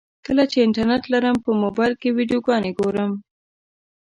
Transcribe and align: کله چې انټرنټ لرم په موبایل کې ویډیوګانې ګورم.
کله 0.25 0.43
چې 0.51 0.57
انټرنټ 0.65 1.03
لرم 1.13 1.35
په 1.45 1.51
موبایل 1.63 1.93
کې 2.01 2.09
ویډیوګانې 2.17 2.71
ګورم. 2.79 3.11